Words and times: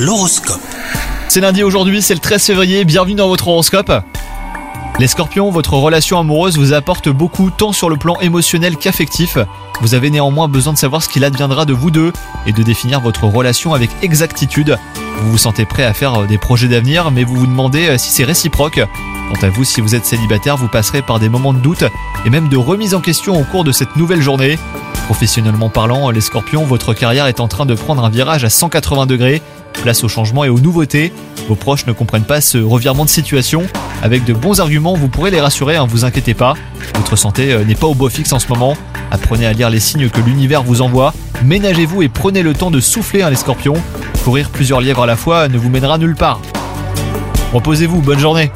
L'horoscope. 0.00 0.62
C'est 1.28 1.42
lundi 1.42 1.62
aujourd'hui, 1.62 2.00
c'est 2.00 2.14
le 2.14 2.20
13 2.20 2.42
février, 2.42 2.86
bienvenue 2.86 3.16
dans 3.16 3.28
votre 3.28 3.48
horoscope. 3.48 3.92
Les 4.98 5.06
scorpions, 5.06 5.50
votre 5.50 5.74
relation 5.74 6.18
amoureuse 6.18 6.56
vous 6.56 6.72
apporte 6.72 7.10
beaucoup 7.10 7.50
tant 7.50 7.72
sur 7.72 7.90
le 7.90 7.98
plan 7.98 8.18
émotionnel 8.20 8.78
qu'affectif. 8.78 9.36
Vous 9.82 9.92
avez 9.92 10.08
néanmoins 10.08 10.48
besoin 10.48 10.72
de 10.72 10.78
savoir 10.78 11.02
ce 11.02 11.10
qu'il 11.10 11.22
adviendra 11.22 11.66
de 11.66 11.74
vous 11.74 11.90
deux 11.90 12.14
et 12.46 12.52
de 12.52 12.62
définir 12.62 13.02
votre 13.02 13.24
relation 13.24 13.74
avec 13.74 13.90
exactitude. 14.00 14.78
Vous 15.18 15.32
vous 15.32 15.38
sentez 15.38 15.66
prêt 15.66 15.84
à 15.84 15.92
faire 15.92 16.26
des 16.26 16.38
projets 16.38 16.68
d'avenir, 16.68 17.10
mais 17.10 17.22
vous 17.22 17.36
vous 17.36 17.46
demandez 17.46 17.90
euh, 17.90 17.98
si 17.98 18.10
c'est 18.10 18.24
réciproque. 18.24 18.80
Quant 18.80 19.46
à 19.46 19.50
vous, 19.50 19.64
si 19.64 19.82
vous 19.82 19.94
êtes 19.94 20.06
célibataire, 20.06 20.56
vous 20.56 20.68
passerez 20.68 21.02
par 21.02 21.18
des 21.20 21.28
moments 21.28 21.52
de 21.52 21.60
doute 21.60 21.84
et 22.24 22.30
même 22.30 22.48
de 22.48 22.56
remise 22.56 22.94
en 22.94 23.00
question 23.00 23.38
au 23.38 23.44
cours 23.44 23.64
de 23.64 23.72
cette 23.72 23.96
nouvelle 23.96 24.22
journée. 24.22 24.58
Professionnellement 25.04 25.68
parlant, 25.68 26.08
les 26.08 26.22
scorpions, 26.22 26.64
votre 26.64 26.94
carrière 26.94 27.26
est 27.26 27.40
en 27.40 27.48
train 27.48 27.66
de 27.66 27.74
prendre 27.74 28.02
un 28.02 28.08
virage 28.10 28.44
à 28.44 28.48
180 28.48 29.04
degrés. 29.04 29.42
Place 29.82 30.04
au 30.04 30.08
changement 30.08 30.44
et 30.44 30.48
aux 30.48 30.60
nouveautés. 30.60 31.12
Vos 31.48 31.54
proches 31.54 31.86
ne 31.86 31.92
comprennent 31.92 32.24
pas 32.24 32.40
ce 32.40 32.58
revirement 32.58 33.04
de 33.04 33.10
situation. 33.10 33.62
Avec 34.02 34.24
de 34.24 34.32
bons 34.32 34.60
arguments, 34.60 34.94
vous 34.94 35.08
pourrez 35.08 35.30
les 35.30 35.40
rassurer, 35.40 35.78
ne 35.78 35.86
vous 35.86 36.04
inquiétez 36.04 36.34
pas. 36.34 36.54
Votre 36.94 37.16
santé 37.16 37.52
euh, 37.52 37.64
n'est 37.64 37.74
pas 37.74 37.86
au 37.86 37.94
beau 37.94 38.08
fixe 38.08 38.32
en 38.32 38.38
ce 38.38 38.48
moment. 38.48 38.76
Apprenez 39.10 39.46
à 39.46 39.52
lire 39.52 39.70
les 39.70 39.80
signes 39.80 40.08
que 40.08 40.20
l'univers 40.20 40.62
vous 40.62 40.82
envoie. 40.82 41.14
Ménagez-vous 41.44 42.02
et 42.02 42.08
prenez 42.08 42.42
le 42.42 42.52
temps 42.52 42.70
de 42.70 42.80
souffler, 42.80 43.22
hein, 43.22 43.30
les 43.30 43.36
scorpions. 43.36 43.76
Courir 44.24 44.50
plusieurs 44.50 44.80
lièvres 44.80 45.02
à 45.02 45.06
la 45.06 45.16
fois 45.16 45.48
ne 45.48 45.56
vous 45.58 45.70
mènera 45.70 45.98
nulle 45.98 46.16
part. 46.16 46.40
Reposez-vous, 47.52 48.00
bonne 48.00 48.18
journée 48.18 48.52